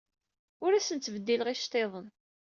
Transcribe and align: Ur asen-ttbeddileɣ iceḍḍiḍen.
Ur 0.63 0.71
asen-ttbeddileɣ 0.73 1.47
iceḍḍiḍen. 1.49 2.07